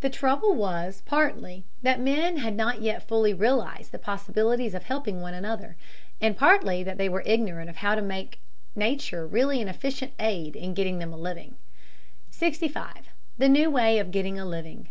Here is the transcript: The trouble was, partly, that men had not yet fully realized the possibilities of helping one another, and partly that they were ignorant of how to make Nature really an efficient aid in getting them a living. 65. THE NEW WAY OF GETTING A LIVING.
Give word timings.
The 0.00 0.10
trouble 0.10 0.52
was, 0.52 1.04
partly, 1.06 1.64
that 1.82 2.00
men 2.00 2.38
had 2.38 2.56
not 2.56 2.82
yet 2.82 3.04
fully 3.06 3.32
realized 3.32 3.92
the 3.92 3.98
possibilities 4.00 4.74
of 4.74 4.82
helping 4.82 5.20
one 5.20 5.32
another, 5.32 5.76
and 6.20 6.36
partly 6.36 6.82
that 6.82 6.98
they 6.98 7.08
were 7.08 7.22
ignorant 7.24 7.70
of 7.70 7.76
how 7.76 7.94
to 7.94 8.02
make 8.02 8.40
Nature 8.74 9.24
really 9.24 9.62
an 9.62 9.68
efficient 9.68 10.12
aid 10.18 10.56
in 10.56 10.74
getting 10.74 10.98
them 10.98 11.12
a 11.12 11.16
living. 11.16 11.54
65. 12.32 13.10
THE 13.38 13.48
NEW 13.48 13.70
WAY 13.70 14.00
OF 14.00 14.10
GETTING 14.10 14.40
A 14.40 14.44
LIVING. 14.44 14.88